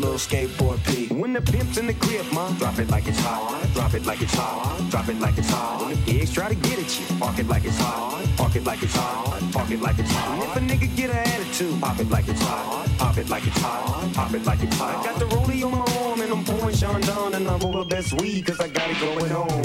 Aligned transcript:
little 0.00 0.16
skateboard 0.16 0.78
P. 0.84 1.12
When 1.12 1.32
the 1.32 1.40
pimp's 1.40 1.78
in 1.78 1.86
the 1.86 1.94
crib, 1.94 2.24
ma, 2.32 2.50
drop 2.52 2.78
it 2.78 2.88
like 2.90 3.06
it's 3.06 3.18
hot. 3.20 3.66
Drop 3.74 3.94
it 3.94 4.06
like 4.06 4.20
it's 4.22 4.34
hot. 4.34 4.90
Drop 4.90 5.08
it 5.08 5.18
like 5.18 5.36
it's 5.38 5.50
hot. 5.50 5.80
When 5.80 5.90
the 5.90 5.96
pigs 6.02 6.32
try 6.32 6.48
to 6.48 6.54
get 6.54 6.78
at 6.78 7.00
you, 7.00 7.18
park 7.18 7.38
it 7.38 7.48
like 7.48 7.64
it's 7.64 7.78
hot. 7.78 8.24
Park 8.36 8.56
it 8.56 8.64
like 8.64 8.82
it's 8.82 8.94
hot. 8.94 9.40
Park 9.52 9.70
it 9.70 9.80
like 9.80 9.98
it's 9.98 10.10
hot. 10.12 10.34
And 10.34 10.42
if 10.42 10.56
a 10.56 10.60
nigga 10.60 10.96
get 10.96 11.10
an 11.10 11.16
attitude, 11.16 11.80
pop 11.80 11.98
it 11.98 12.10
like 12.10 12.28
it's 12.28 12.40
hot. 12.42 12.88
Pop 12.98 13.18
it 13.18 13.28
like 13.28 13.46
it's 13.46 13.58
hot. 13.58 14.12
Pop 14.14 14.34
it 14.34 14.44
like 14.44 14.62
it's 14.62 14.76
hot. 14.76 14.96
I 14.96 15.04
got 15.04 15.18
the 15.18 15.26
rollie 15.26 15.64
on 15.64 15.72
my 15.72 15.84
arm 16.02 16.20
and 16.20 16.32
I'm 16.32 16.44
pouring 16.44 16.76
Chandon 16.76 17.34
and 17.34 17.48
I 17.48 17.56
roll 17.58 17.72
the 17.72 17.84
best 17.84 18.20
weed 18.20 18.46
cause 18.46 18.60
I 18.60 18.68
got 18.68 18.90
it 18.90 18.98
going 19.00 19.32
on. 19.32 19.64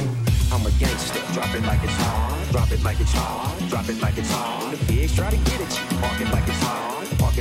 I'm 0.52 0.66
a 0.66 0.72
gangster. 0.80 1.22
Drop 1.34 1.54
it 1.56 1.64
like 1.64 1.84
it's 1.84 1.94
hot. 1.94 2.48
Drop 2.52 2.72
it 2.72 2.84
like 2.84 3.00
it's 3.00 3.14
hot. 3.14 3.70
Drop 3.70 3.90
it 3.90 4.02
like 4.02 4.18
it's 4.18 4.32
hot. 4.32 4.64
When 4.64 4.72
the 4.72 4.86
pigs 4.86 5.16
try 5.16 5.30
to 5.30 5.38
get 5.38 5.62
at 5.62 5.72
you, 5.78 5.98
park 6.00 6.22
it 6.22 6.32
like 6.32 6.48
it's 6.48 6.58
hot. 6.58 6.63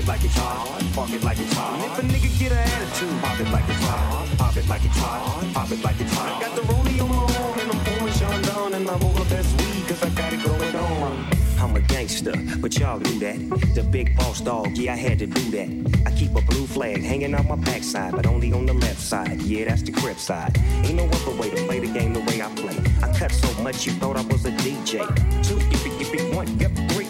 It 0.02 0.09
like 0.09 0.25
it's 0.25 0.35
hot. 0.35 0.82
Park 0.94 1.11
it 1.11 1.23
like 1.23 1.38
it's 1.38 1.52
hot. 1.52 1.78
And 1.78 1.85
if 1.85 1.97
a 1.97 2.02
nigga 2.02 2.37
get 2.37 2.50
an 2.50 2.59
attitude, 2.59 3.23
pop 3.23 3.38
it 3.38 3.49
like 3.52 3.68
it's 3.68 3.85
hot. 3.85 4.35
Pop 4.37 4.56
it 4.56 4.68
like 4.68 4.85
it's 4.85 4.99
hot. 4.99 5.54
Pop 5.54 5.71
it 5.71 5.85
like 5.85 6.00
it's 6.00 6.12
hot. 6.12 6.42
I 6.42 6.47
got 6.47 6.56
the 6.56 6.62
rollie 6.62 7.00
on 7.00 7.09
my 7.09 7.23
arm 7.23 7.61
and 7.61 7.71
I'm 7.71 7.85
pouring 7.85 8.12
Chandon 8.14 8.75
and 8.75 8.90
I 8.90 8.97
roll 8.97 9.12
the 9.12 9.25
best 9.30 9.56
weed 9.61 9.87
cause 9.87 10.02
I 10.02 10.11
got 10.11 10.32
it 10.32 10.42
going 10.42 10.75
on. 10.75 11.26
I'm 11.61 11.76
a 11.76 11.80
gangster, 11.82 12.32
but 12.59 12.76
y'all 12.80 12.99
knew 12.99 13.21
that. 13.21 13.38
The 13.76 13.85
big 13.85 14.16
boss 14.16 14.40
dog, 14.40 14.76
yeah, 14.76 14.94
I 14.94 14.97
had 14.97 15.21
to 15.21 15.26
do 15.28 15.50
that. 15.52 16.02
I 16.04 16.11
keep 16.11 16.35
a 16.35 16.42
blue 16.50 16.66
flag 16.66 17.00
hanging 17.00 17.32
out 17.32 17.47
my 17.47 17.54
backside, 17.54 18.11
but 18.16 18.26
only 18.26 18.52
on 18.52 18.66
the 18.66 18.75
left 18.75 19.00
side. 19.00 19.40
Yeah, 19.42 19.66
that's 19.66 19.82
the 19.82 19.92
crib 19.92 20.18
side. 20.18 20.59
Ain't 20.82 20.97
no 20.97 21.04
other 21.04 21.40
way 21.40 21.50
to 21.50 21.64
play 21.66 21.78
the 21.78 21.87
game 21.87 22.12
the 22.12 22.23
way 22.23 22.42
I 22.42 22.52
play. 22.56 22.76
I 23.04 23.16
cut 23.16 23.30
so 23.30 23.62
much 23.62 23.87
you 23.87 23.92
thought 23.92 24.16
I 24.16 24.23
was 24.23 24.44
a 24.47 24.50
DJ. 24.50 25.06
Two, 25.47 25.59
yippee, 25.71 25.97
yippee, 26.00 26.35
one, 26.35 26.49
yep, 26.59 26.73
three. 26.90 27.06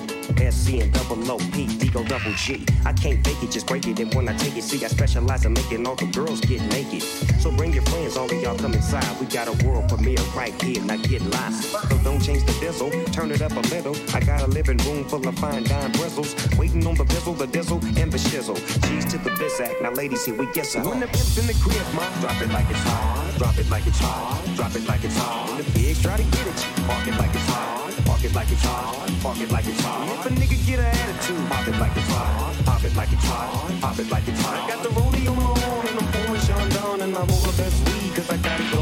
SC 0.51 0.81
and 0.81 0.93
double 0.93 1.31
O, 1.31 1.39
P, 1.53 1.67
Go 1.93 2.03
double 2.05 2.33
G. 2.33 2.65
I 2.87 2.93
can't 2.95 3.23
fake 3.25 3.43
it, 3.43 3.51
just 3.51 3.67
break 3.67 3.87
it. 3.87 4.01
And 4.01 4.13
when 4.15 4.29
I 4.29 4.37
take 4.39 4.57
it, 4.57 4.65
see, 4.65 4.83
I 4.85 4.89
specialize 4.89 5.45
in 5.45 5.53
making 5.53 5.87
all 5.87 5.95
the 5.95 6.07
girls 6.07 6.41
get 6.41 6.63
naked. 6.73 7.03
So 7.41 7.51
bring 7.51 7.73
your 7.75 7.83
friends, 7.83 8.17
all 8.17 8.25
of 8.25 8.43
y'all 8.43 8.57
come 8.57 8.73
inside. 8.73 9.05
We 9.21 9.27
got 9.27 9.49
a 9.49 9.67
world 9.67 9.89
premiere 9.91 10.17
right 10.35 10.55
here, 10.63 10.83
now 10.83 10.97
get 10.97 11.21
live. 11.23 11.55
So 11.55 11.99
don't 11.99 12.21
change 12.21 12.45
the 12.45 12.53
diesel, 12.61 12.91
turn 13.13 13.31
it 13.31 13.43
up 13.43 13.53
a 13.53 13.61
little. 13.69 13.95
I 14.15 14.21
got 14.21 14.41
a 14.41 14.47
living 14.47 14.79
room 14.79 15.05
full 15.05 15.27
of 15.29 15.39
fine 15.39 15.65
dime 15.65 15.93
bristles. 15.93 16.35
Waiting 16.57 16.87
on 16.87 16.95
the 16.95 17.05
bizzle, 17.05 17.37
the 17.37 17.47
dizzle, 17.47 17.83
and 17.99 18.11
the 18.11 18.19
shizzle. 18.19 18.57
Cheese 18.89 19.05
to 19.13 19.19
the 19.19 19.31
bizac, 19.31 19.83
now 19.83 19.91
ladies, 19.91 20.25
here 20.25 20.35
we 20.35 20.47
get 20.53 20.67
some. 20.67 20.89
When 20.89 21.01
the 21.01 21.07
pimp's 21.07 21.37
in 21.37 21.47
the 21.47 21.55
crib, 21.55 21.87
ma, 21.95 22.09
drop 22.21 22.41
it 22.41 22.51
like 22.53 22.71
it's 22.71 22.83
hot. 22.85 23.35
Drop 23.37 23.59
it 23.59 23.69
like 23.69 23.87
it's 23.87 23.99
hot. 23.99 24.43
Drop 24.57 24.75
it 24.75 24.87
like 24.89 25.05
it's 25.05 25.17
hot. 25.19 25.59
The 25.59 25.65
pigs 25.73 26.01
try 26.01 26.17
to 26.17 26.23
get 26.23 26.47
it, 26.47 26.67
park 26.87 27.07
it 27.07 27.19
like 27.19 27.35
it's 27.35 27.47
hot. 27.49 27.82
Park 28.07 28.25
it 28.25 28.35
like 28.35 28.51
it's 28.51 28.65
hot. 28.65 29.11
Park 29.23 29.39
it 29.41 29.51
like 29.51 29.67
it's 29.67 29.81
hot. 29.81 30.27
If 30.27 30.27
a 30.27 30.35
nigga 30.35 30.67
get 30.67 30.79
an 30.79 30.87
attitude, 30.87 31.49
pop 31.49 31.69
it 31.69 31.79
like 31.79 31.97
it's 31.97 32.09
hot. 32.09 32.65
Pop 32.65 32.85
it 32.85 32.97
like 32.97 33.13
it's 33.13 33.25
hot. 33.25 33.81
Pop 33.81 33.99
it 33.99 34.11
like 34.11 34.29
it's 34.29 34.41
hot. 34.41 34.69
Got 34.69 34.83
the 34.83 34.89
rollie 34.91 35.29
on 35.29 35.87
and 35.89 35.99
I'm 36.01 36.13
pouring 36.13 36.41
Chandon 36.43 37.01
and 37.03 37.17
I'm 37.17 37.31
over 37.31 37.53
best 37.57 37.77
weed 37.89 38.15
cause 38.15 38.31
I 38.31 38.37
got 38.39 38.61
it 38.61 38.71
going 38.71 38.77
on. 38.77 38.82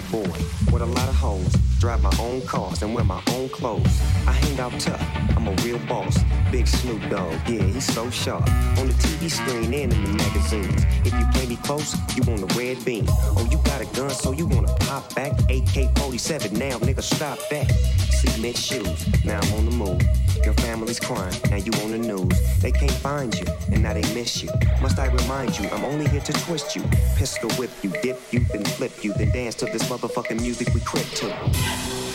bad 0.00 0.12
boy 0.12 0.30
with 0.72 0.82
a 0.82 0.86
lot 0.86 1.08
of 1.08 1.14
hoes. 1.14 1.52
Drive 1.78 2.02
my 2.02 2.12
own 2.20 2.42
cars 2.42 2.82
and 2.82 2.94
wear 2.94 3.04
my 3.04 3.22
own 3.32 3.48
clothes. 3.48 4.00
I 4.26 4.32
hang 4.32 4.58
out 4.60 4.72
tough. 4.78 5.00
I'm 5.36 5.46
a 5.46 5.52
real 5.62 5.78
boss. 5.86 6.18
Big 6.50 6.66
Snoop 6.66 7.00
Dogg, 7.08 7.32
yeah, 7.48 7.62
he's 7.62 7.84
so 7.84 8.10
sharp. 8.10 8.46
On 8.78 8.86
the 8.88 8.94
TV 8.94 9.30
screen 9.30 9.72
and 9.72 9.92
in 9.92 10.04
the 10.04 10.10
magazines. 10.24 10.82
If 11.04 11.12
you 11.18 11.26
play 11.32 11.46
me 11.46 11.56
close, 11.56 11.96
you 12.14 12.22
want 12.24 12.42
a 12.42 12.58
red 12.58 12.84
beam. 12.84 13.06
Oh, 13.08 13.48
you 13.50 13.58
got 13.58 13.80
a 13.80 13.86
gun, 13.96 14.10
so 14.10 14.32
you 14.32 14.46
wanna 14.46 14.72
pop 14.80 15.14
back? 15.14 15.32
AK-47, 15.50 16.52
now 16.52 16.78
nigga, 16.78 17.02
stop 17.02 17.38
that. 17.50 17.70
Cement 18.10 18.56
shoes, 18.56 19.24
now 19.24 19.40
I'm 19.40 19.54
on 19.54 19.64
the 19.66 19.76
move. 19.76 20.25
Your 20.44 20.54
family's 20.54 21.00
crying, 21.00 21.34
now 21.50 21.56
you 21.56 21.72
on 21.82 21.90
the 21.92 21.98
news. 21.98 22.60
They 22.60 22.72
can't 22.72 22.90
find 22.92 23.34
you, 23.34 23.46
and 23.72 23.82
now 23.82 23.92
they 23.94 24.02
miss 24.14 24.42
you. 24.42 24.50
Must 24.80 24.98
I 24.98 25.06
remind 25.06 25.58
you, 25.58 25.68
I'm 25.70 25.84
only 25.84 26.08
here 26.08 26.20
to 26.20 26.32
twist 26.32 26.76
you. 26.76 26.82
Pistol 27.16 27.50
whip 27.52 27.70
you, 27.82 27.90
dip 28.02 28.20
you, 28.30 28.40
then 28.40 28.64
flip 28.64 29.04
you, 29.04 29.12
then 29.14 29.30
dance 29.32 29.54
to 29.56 29.66
this 29.66 29.82
motherfucking 29.84 30.40
music 30.40 30.72
we 30.74 30.80
crip 30.80 31.06
to. 31.20 32.05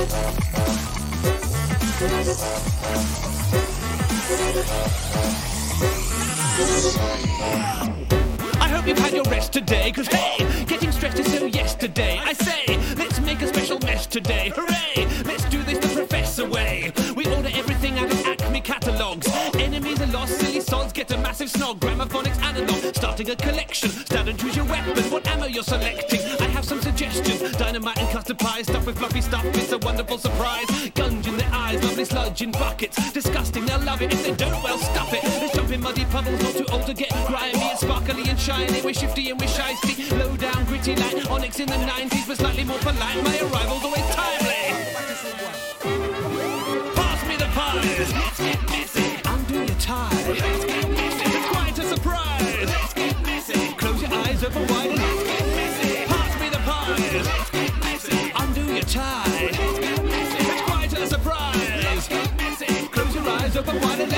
Yeah. 0.00 0.49
I 2.02 2.06
hope 8.70 8.86
you've 8.86 8.98
had 8.98 9.12
your 9.12 9.24
rest 9.24 9.52
today, 9.52 9.92
cause 9.92 10.06
hey, 10.06 10.64
getting 10.64 10.92
stressed 10.92 11.18
is 11.18 11.30
so 11.30 11.44
yesterday. 11.44 12.18
I 12.18 12.32
say, 12.32 12.78
let's 12.96 13.20
make 13.20 13.42
a 13.42 13.48
special 13.48 13.78
mess 13.80 14.06
today. 14.06 14.50
Hooray! 14.56 15.06
Let's 15.26 15.44
do 15.50 15.62
this 15.62 15.76
the 15.78 15.88
professor 15.94 16.48
way. 16.48 16.90
We 17.14 17.26
order 17.26 17.50
everything 17.52 17.98
out 17.98 18.10
of 18.10 18.24
Acme 18.24 18.62
catalogs. 18.62 19.28
Enemies 19.56 20.00
are 20.00 20.06
lost, 20.06 20.40
silly 20.40 20.60
sods 20.60 20.94
get 20.94 21.10
a 21.10 21.18
massive 21.18 21.50
snog. 21.52 21.80
Gramophonics 21.80 22.40
analog, 22.42 22.94
starting 22.94 23.28
a 23.28 23.36
collection. 23.36 23.90
Stand 23.90 24.30
and 24.30 24.38
choose 24.38 24.56
your 24.56 24.64
weapon, 24.64 25.04
what 25.10 25.26
ammo 25.26 25.44
you're 25.44 25.62
selecting. 25.62 26.20
I 26.40 26.44
have 26.44 26.64
some 26.64 26.80
suggestions. 26.80 27.42
Dynamite 27.58 27.98
and 27.98 28.08
custard 28.08 28.38
pie, 28.38 28.62
stuff 28.62 28.86
with 28.86 28.96
fluffy 28.98 29.20
stuff, 29.20 29.44
it's 29.44 29.72
a 29.72 29.78
wonderful 29.78 30.16
surprise. 30.16 30.66
The 30.94 31.19
eyes, 31.70 31.82
lovely 31.84 32.04
sludge 32.04 32.42
in 32.42 32.50
buckets. 32.52 33.12
Disgusting, 33.12 33.64
they'll 33.66 33.80
love 33.80 34.02
it. 34.02 34.12
If 34.12 34.24
they 34.24 34.34
don't, 34.34 34.62
well, 34.62 34.78
stuff 34.78 35.12
it. 35.12 35.22
Let's 35.22 35.54
jump 35.54 35.70
in 35.70 35.80
muddy 35.80 36.04
puddles, 36.06 36.42
not 36.42 36.54
too 36.54 36.66
old 36.72 36.86
to 36.86 36.94
get 36.94 37.10
grimy 37.26 37.60
and 37.60 37.78
sparkly 37.78 38.28
and 38.28 38.38
shiny. 38.38 38.82
We're 38.82 38.94
shifty 38.94 39.30
and 39.30 39.40
we're 39.40 39.46
shysty. 39.46 40.10
Low 40.18 40.36
down, 40.36 40.64
gritty 40.66 40.96
like 40.96 41.30
Onyx 41.30 41.60
in 41.60 41.66
the 41.66 41.74
90s, 41.74 42.26
but 42.26 42.36
slightly 42.36 42.64
more 42.64 42.78
polite. 42.78 43.22
My 43.24 43.38
arrival's 43.40 43.84
always 43.84 44.08
timely. 44.14 44.62
Pass 46.98 47.20
me 47.28 47.36
the 47.36 47.48
pies. 47.54 48.12
Let's 48.12 48.38
get 48.38 48.60
busy. 48.68 49.06
Undo 49.24 49.58
your 49.58 49.78
tie. 49.78 50.24
Let's 50.28 50.64
get 50.64 50.88
busy. 50.88 51.24
It's 51.36 51.48
quite 51.48 51.78
a 51.78 51.82
surprise. 51.82 52.64
Let's 52.66 52.94
get 52.94 53.24
busy. 53.24 53.72
Close 53.74 54.02
your 54.02 54.12
eyes 54.12 54.44
open 54.44 54.66
wide. 54.68 54.90
Let's 54.90 55.22
get 55.24 55.44
busy. 55.58 56.04
Pass 56.06 56.40
me 56.40 56.48
the 56.48 56.62
pies. 56.68 57.26
Let's 57.26 57.50
get 57.50 57.72
busy. 57.82 58.32
Undo 58.36 58.74
your 58.74 58.84
tie. 58.84 59.29
Eyes 63.72 64.09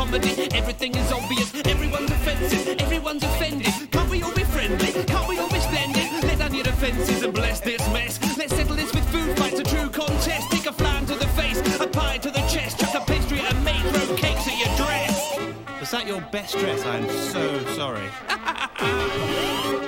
comedy. 0.00 0.48
Everything 0.54 0.94
is 0.96 1.12
obvious, 1.12 1.54
everyone's 1.66 2.10
offensive, 2.10 2.80
everyone's 2.80 3.22
offended. 3.22 3.74
Can't 3.90 4.10
we 4.10 4.22
all 4.22 4.34
be 4.34 4.44
friendly? 4.44 4.92
Can't 5.04 5.28
we 5.28 5.38
all 5.38 5.50
be 5.50 5.60
splendid? 5.60 6.06
Let 6.22 6.38
down 6.38 6.54
your 6.54 6.64
defenses 6.64 7.22
and 7.22 7.34
bless 7.34 7.60
this 7.60 7.86
mess. 7.92 8.18
Let's 8.38 8.54
settle 8.56 8.76
this 8.76 8.92
with 8.94 9.06
food 9.12 9.36
fights, 9.36 9.60
a 9.60 9.62
true 9.62 9.90
contest. 9.90 10.50
Take 10.50 10.66
a 10.66 10.72
flan 10.72 11.04
to 11.06 11.16
the 11.16 11.28
face, 11.40 11.60
a 11.80 11.86
pie 11.86 12.16
to 12.18 12.30
the 12.30 12.40
chest, 12.52 12.80
chuck 12.80 12.94
a 12.94 13.04
pastry 13.04 13.40
at 13.40 13.52
a 13.52 13.60
mate, 13.60 13.84
throw 13.92 14.16
cakes 14.16 14.46
at 14.48 14.56
your 14.62 14.74
dress. 14.78 15.38
Was 15.80 15.90
that 15.90 16.06
your 16.06 16.22
best 16.32 16.58
dress? 16.58 16.82
I'm 16.86 17.06
so 17.34 17.44
sorry. 17.80 18.08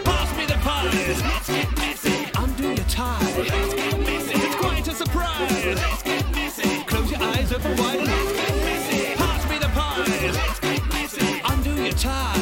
Pass 0.08 0.28
me 0.36 0.44
the 0.44 0.58
pies. 0.60 1.22
Let's 1.22 1.48
get 1.48 1.70
messy. 1.78 2.16
Undo 2.36 2.68
your 2.68 2.88
tie. 2.98 3.18
Let's 3.38 3.74
get 3.74 3.98
messy. 4.00 4.34
It's 4.34 4.56
quite 4.56 4.86
a 4.88 4.94
surprise. 4.94 6.01
time. 12.02 12.41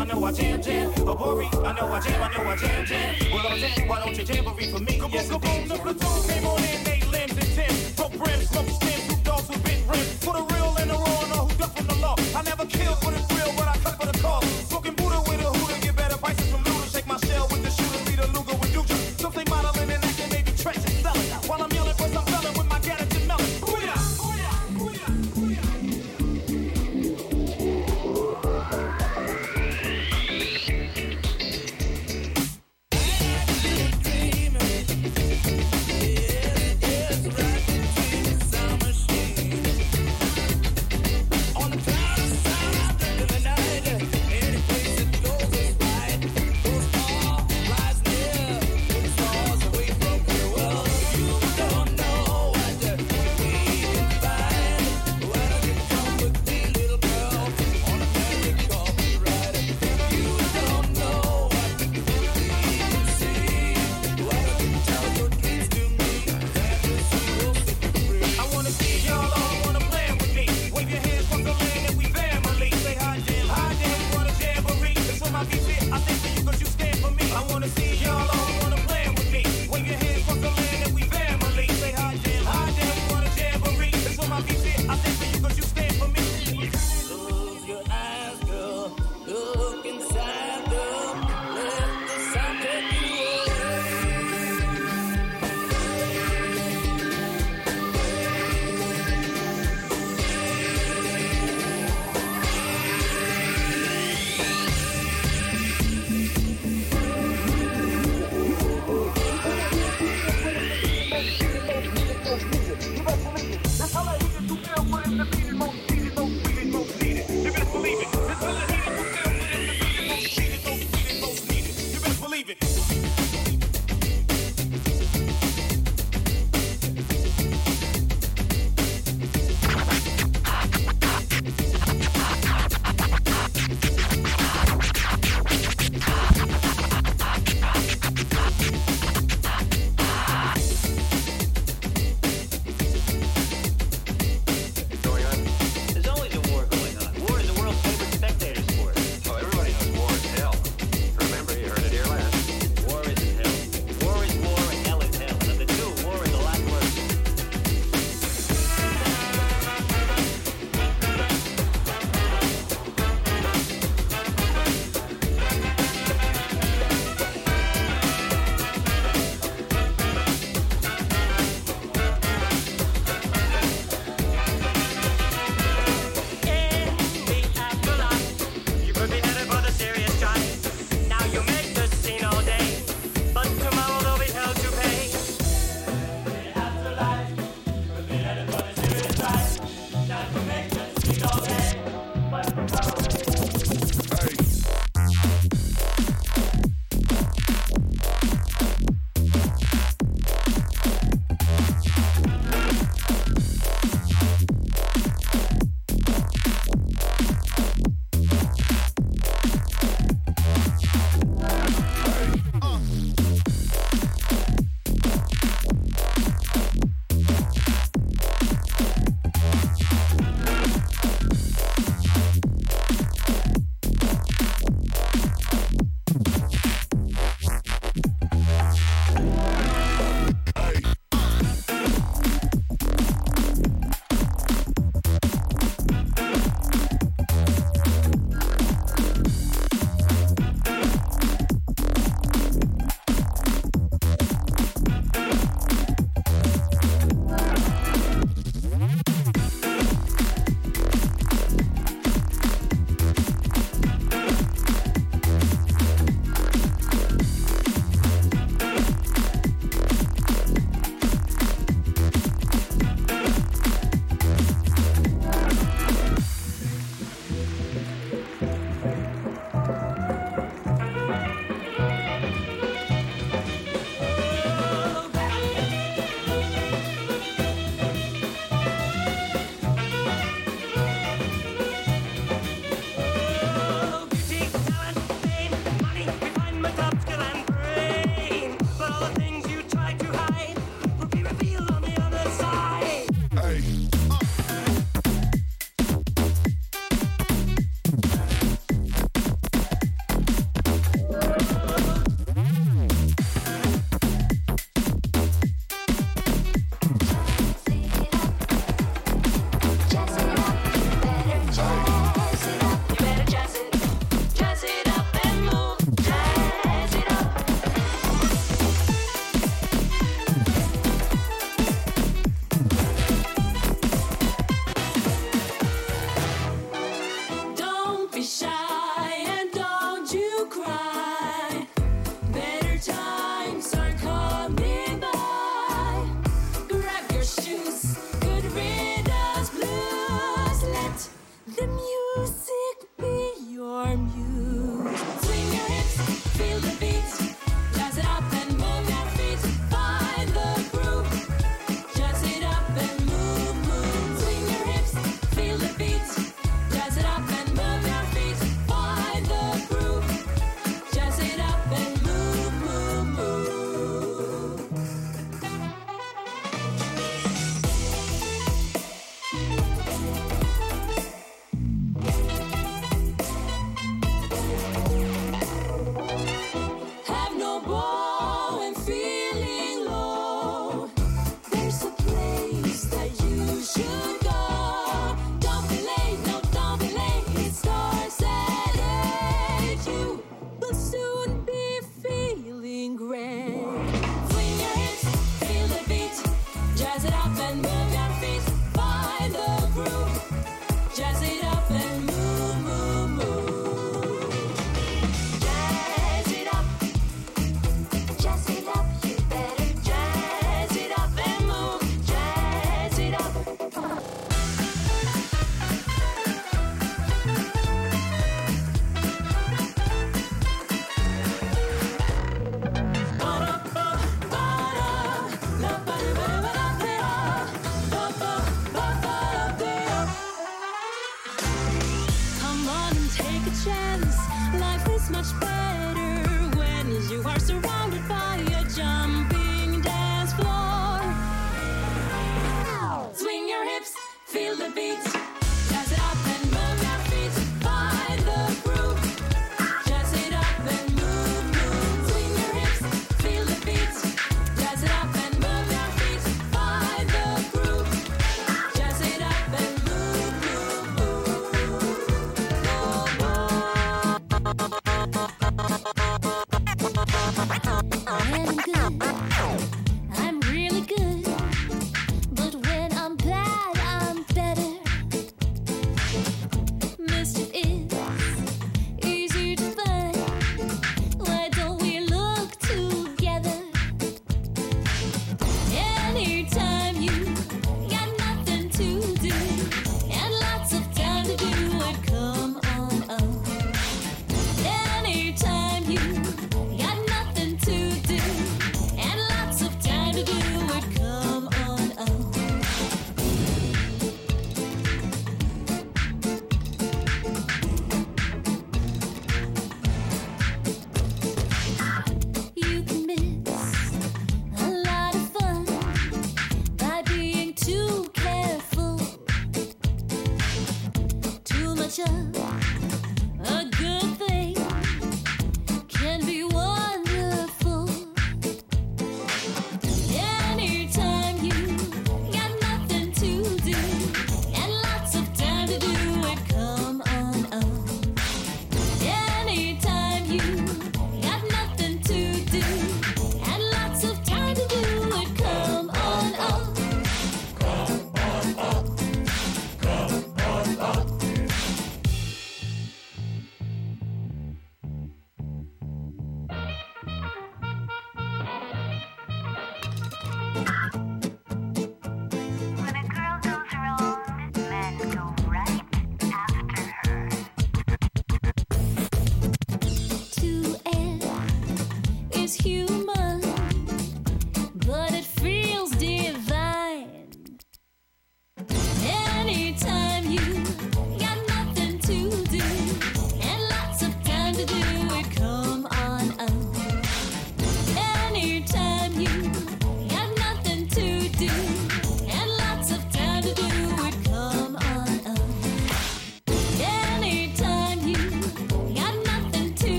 I 0.00 0.04
know 0.04 0.24
I 0.24 0.32
jam 0.32 0.62
jam. 0.62 0.92
A 1.06 1.14
worry, 1.14 1.46
I 1.52 1.72
know 1.74 1.92
I 1.92 2.00
jam, 2.00 2.22
I 2.22 2.34
know 2.34 2.48
I 2.48 2.56
jam 2.56 2.86
jam. 2.86 3.14
Well, 3.34 3.46
I'm 3.46 3.58
jam, 3.58 3.86
why 3.86 4.00
don't 4.00 4.16
you 4.16 4.24
jamboree 4.24 4.70
for 4.70 4.78
me? 4.78 4.98
Come 4.98 5.10
yes, 5.12 5.30
on, 5.30 5.40
go 5.40 5.48
on, 5.48 5.68
the 5.68 5.74
platoon 5.74 6.28
came 6.28 6.46
on 6.46 6.64
in, 6.64 6.84
they 6.84 7.02
limbs 7.10 7.32
and 7.32 7.52
tims. 7.54 7.96
Broke 7.96 8.16
brims, 8.16 8.48
smoke 8.48 8.70
skins, 8.70 9.08
two 9.08 9.22
dogs 9.22 9.46
with 9.50 9.62
been 9.62 9.86
rims. 9.86 10.24
For 10.24 10.32
the 10.32 10.42
real 10.54 10.74
and 10.78 10.88
the 10.88 10.94
raw, 10.94 11.20
and 11.24 11.32
all 11.34 11.48
who 11.48 11.58
duck 11.58 11.76
from 11.76 11.86
the 11.86 11.94
law. 11.96 12.16
I 12.34 12.42
never 12.42 12.64
killed. 12.64 13.09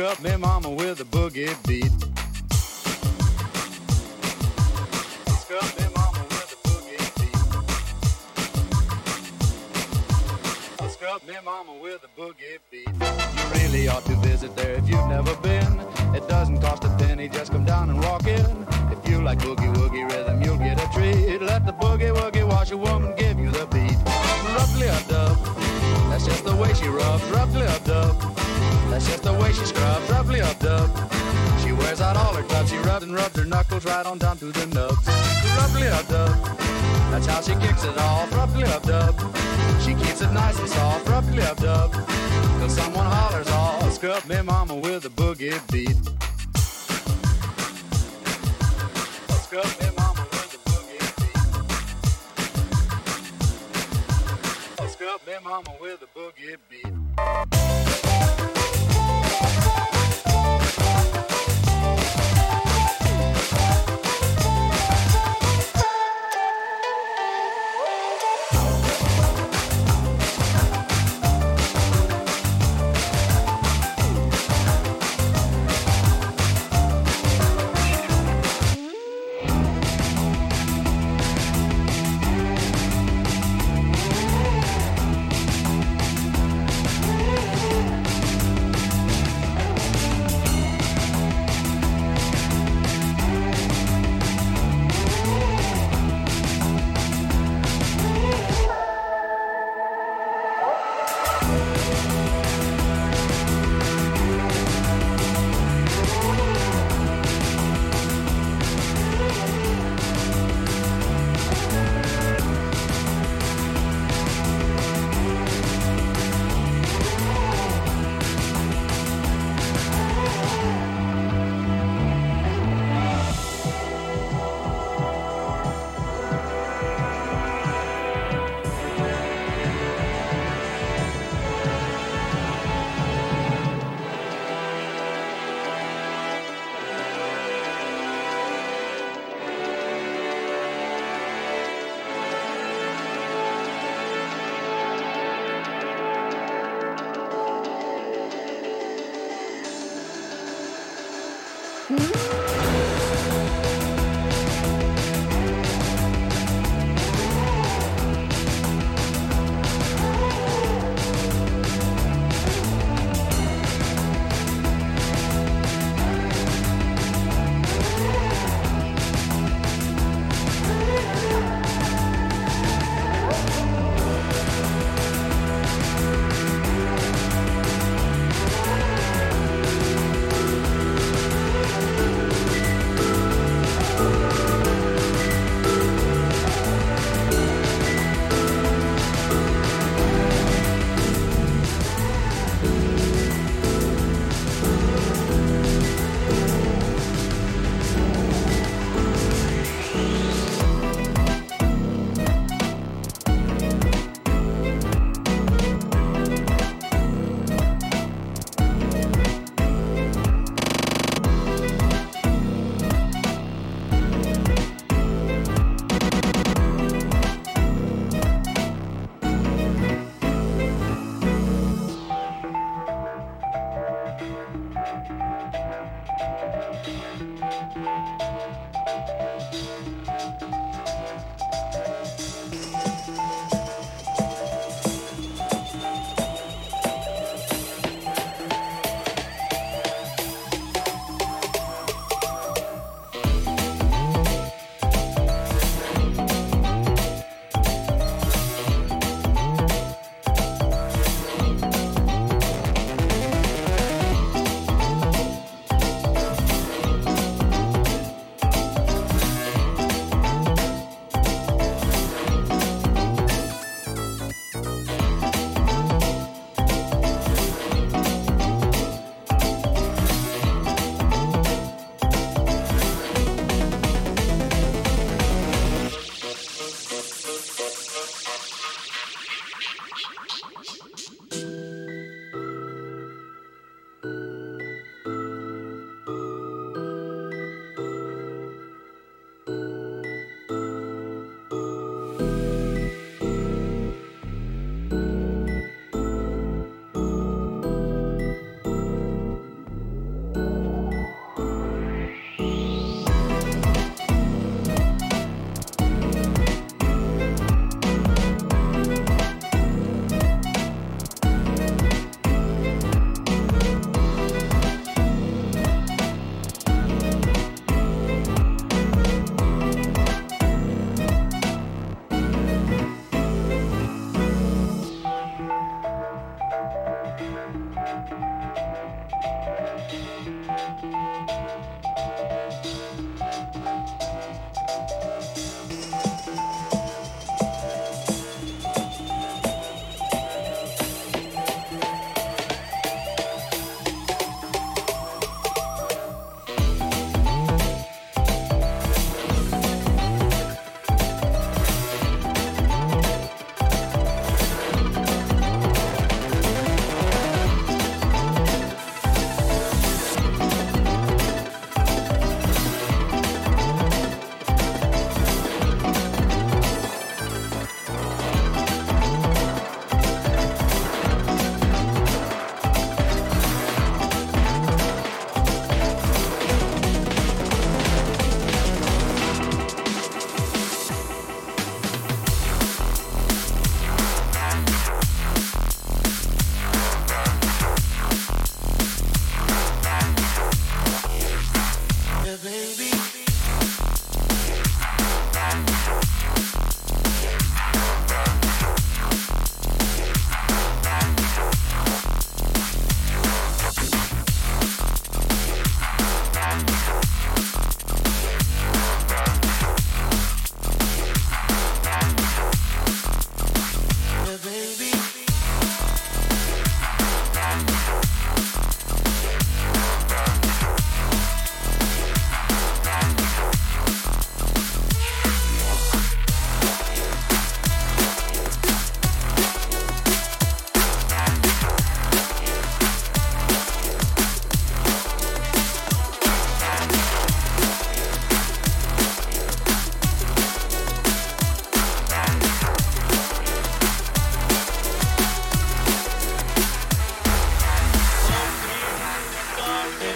Off. 0.00 0.18
Scrub 0.18 0.20
me 0.24 0.36
mama 0.36 0.70
with 0.70 1.00
a 1.00 1.04
boogie 1.04 1.54
beat. 1.66 1.90
Scrub 5.40 5.78
me 5.78 5.86
mama 5.94 6.22
with 6.30 6.52
a 6.52 6.56
boogie 6.68 6.98
beat. 7.20 7.34
Me 11.26 11.34
mama 11.44 11.72
with 11.82 12.04
a 12.04 12.20
boogie 12.20 12.58
beat. 12.70 12.88
You 12.88 13.44
really 13.60 13.88
ought 13.88 14.04
to 14.04 14.14
visit 14.16 14.54
there 14.56 14.74
if 14.74 14.88
you've 14.88 15.08
never 15.08 15.34
been. 15.36 15.80
It 16.14 16.28
doesn't 16.28 16.60
cost 16.60 16.84
a 16.84 16.88
penny, 16.98 17.28
just 17.28 17.50
come 17.52 17.64
down 17.64 17.90
and 17.90 18.00
walk 18.02 18.26
in. 18.26 18.66
If 18.92 19.08
you 19.08 19.22
like 19.22 19.38
boogie 19.40 19.74
woogie 19.74 20.08
rhythm, 20.10 20.42
you'll 20.42 20.58
get 20.58 20.78
a 20.80 20.88
treat. 20.92 21.42
Let 21.42 21.66
the 21.66 21.72
boogie 21.72 22.14
woogie 22.14 22.46
washer 22.46 22.76
woman 22.76 23.14
give 23.16 23.38
you 23.38 23.50
the 23.50 23.66
beat. 23.66 23.98
Roughly 24.54 24.88
up 24.88 25.08
dub, 25.08 25.38
that's 26.10 26.24
just 26.24 26.44
the 26.44 26.54
way 26.54 26.72
she 26.74 26.86
rubs. 26.88 27.24
Roughly 27.24 27.66
up 27.66 27.84
dub, 27.84 28.37
that's 28.90 29.06
just 29.06 29.22
the 29.22 29.32
way 29.32 29.52
she 29.52 29.64
scrubs. 29.64 30.10
Roughly 30.10 30.40
up 30.40 30.58
dub, 30.58 30.90
she 31.60 31.72
wears 31.72 32.00
out 32.00 32.16
all 32.16 32.34
her 32.34 32.42
tubs. 32.42 32.70
She 32.70 32.76
rubs 32.78 33.04
and 33.04 33.14
rubs 33.14 33.36
her 33.36 33.44
knuckles 33.44 33.84
right 33.84 34.06
on 34.06 34.18
down 34.18 34.38
to 34.38 34.46
the 34.46 34.66
nubs. 34.66 35.06
Roughly 35.56 35.88
up 35.88 36.06
dub, 36.08 36.36
that's 37.10 37.26
how 37.26 37.40
she 37.40 37.54
kicks 37.56 37.84
it 37.84 37.96
off. 37.98 38.32
Roughly 38.32 38.64
up 38.64 38.82
dub, 38.82 39.14
she 39.82 39.94
keeps 39.94 40.20
it 40.20 40.32
nice 40.32 40.58
and 40.58 40.68
soft. 40.68 41.08
Roughly 41.08 41.42
up 41.42 41.58
dub, 41.58 41.92
till 42.58 42.68
someone 42.68 43.06
hollers 43.06 43.48
off. 43.50 43.92
Scrub 43.92 44.24
me 44.26 44.40
mama 44.42 44.74
with 44.74 45.04
a 45.04 45.10
boogie 45.10 45.60
beat. 45.72 45.96
Scrub 49.42 49.80
me 49.80 49.90
mama 49.96 50.26
with 50.30 50.54
a 50.54 50.58
boogie 50.68 51.00
beat. 54.78 54.90
Scrub 54.90 55.20
me 55.26 55.34
mama 55.42 55.72
with 55.80 56.02
a 56.02 56.06
boogie 56.18 56.56
beat. 56.70 57.87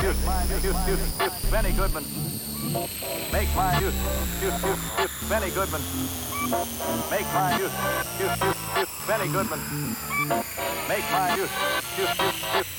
My 0.02 0.44
music. 0.48 1.50
Benny 1.50 1.72
Goodman. 1.72 2.04
Make 3.32 3.54
my 3.54 3.78
music. 3.78 4.00
Benny 5.28 5.50
Goodman. 5.50 5.82
Make 7.10 7.26
my 7.32 7.56
music. 7.56 7.78
Benny 9.06 9.28
Goodman. 9.28 9.60
Make 10.88 11.04
my 11.12 11.36
music. 11.36 11.50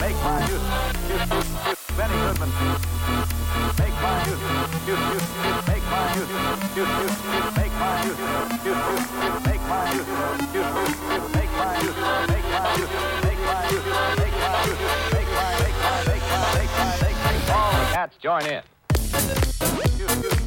Make 0.00 0.16
my 0.24 0.46
music. 0.48 1.73
Goodman. 2.14 2.50
Make 3.78 3.96
my. 4.02 4.14
Use, 4.24 4.42
use, 4.86 5.04
use. 5.14 5.28
Make 5.66 5.84
my. 5.90 6.14
Use, 6.14 6.30
use, 6.30 6.92
use. 6.94 7.22
Make 7.56 7.74
my. 7.80 8.04
Use, 8.04 8.18
use, 8.18 8.66
use. 8.66 9.06
Make 9.46 9.64
my. 9.66 9.82
Use, 9.94 10.08
use, 10.54 10.54
use. 10.54 11.26
Make 11.34 11.52
my 11.58 11.70
music. 11.80 12.04
Make 12.22 12.44
my 12.44 12.62
music. 12.64 13.02
Make 13.24 13.42
my 13.42 13.58
music. 13.66 13.92
Make 14.20 14.36
my 14.36 14.52
music. 14.64 14.88
Make 15.12 15.28
my, 15.34 15.50
make 15.60 15.78
my, 15.82 15.96
make 16.04 16.24
my, 16.30 16.48
make 16.54 16.72
my, 16.78 16.92
make, 17.02 17.18
make. 17.24 17.50
All 17.54 17.72
the 17.72 17.86
cats 17.92 18.16
join 18.22 18.44
in. 18.46 18.62
Use, 19.98 20.22
use. 20.22 20.44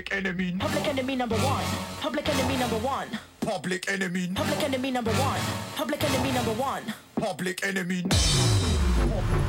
Public 0.00 0.16
enemy. 0.16 0.56
Public 0.58 0.86
enemy 0.88 1.14
number 1.14 1.36
one. 1.36 1.64
Public 2.00 2.26
enemy 2.26 2.56
number 2.56 2.78
one. 2.78 3.06
Public 3.40 3.86
enemy. 3.90 4.28
Public 4.34 4.62
enemy 4.62 4.90
number 4.90 5.10
one. 5.10 5.40
Public 5.76 6.02
enemy 6.02 6.32
number 6.32 6.52
one. 6.52 6.82
Public 7.16 7.62
enemy. 7.66 8.02
Public 8.02 8.32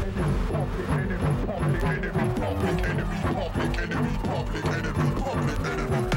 enemy. 0.03 0.27
Public 0.51 0.87
enemy. 0.91 1.23
Public 1.47 1.83
enemy. 2.03 2.27
Public 2.35 2.83
enemy. 2.83 4.11
Public 4.27 4.65
enemy. 4.67 5.11
Public 5.21 5.55
enemy. 5.55 6.11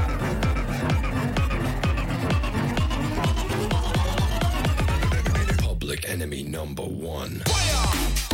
Public 5.61 6.09
enemy 6.09 6.15
Enemy 6.15 6.43
number 6.43 6.83
one. 6.83 7.41
Fire! 7.45 8.24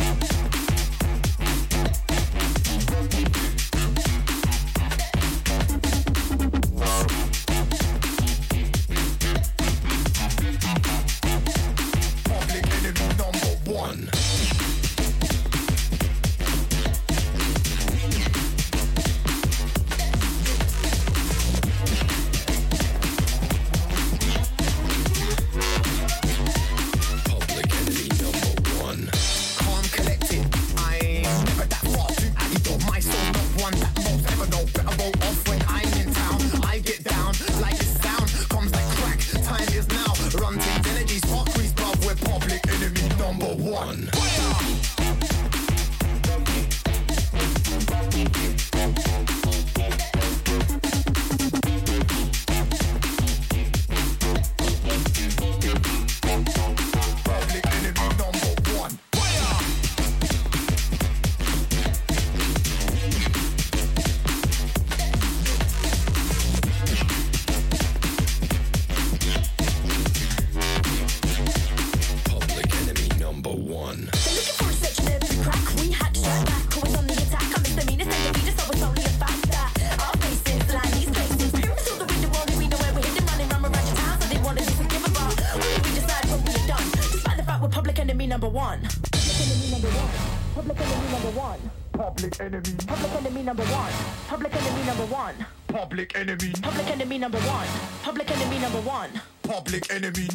enemy. 99.90 100.31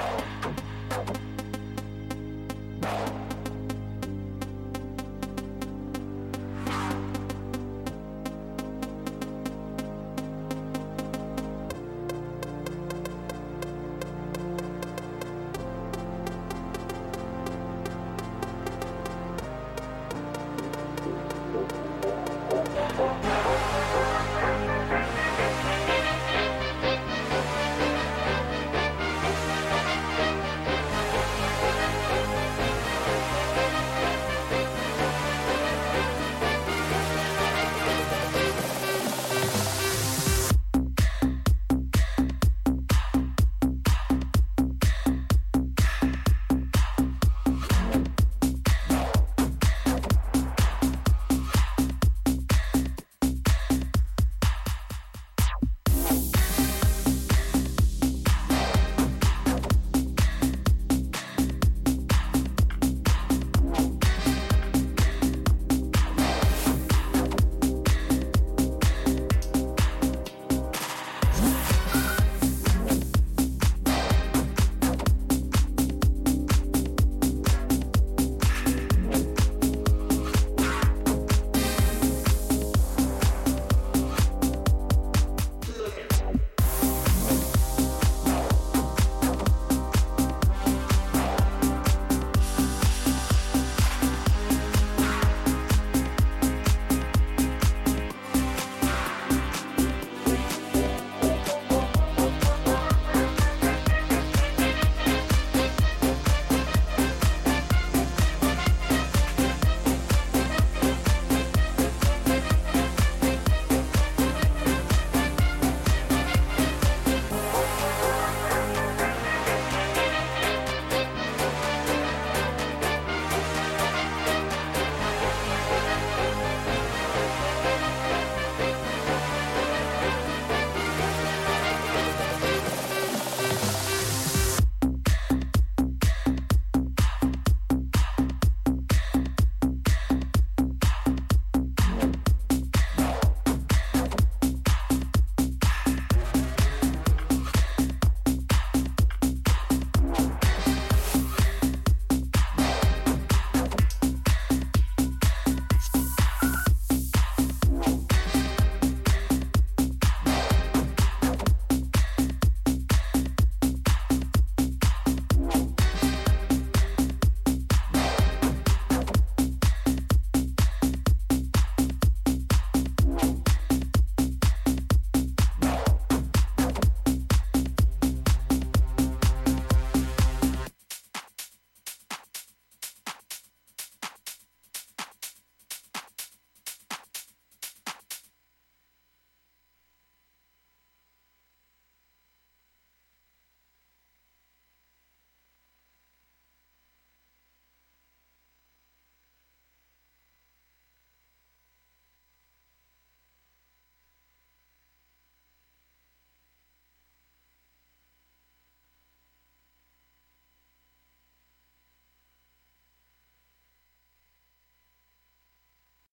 Oh. 0.00 0.37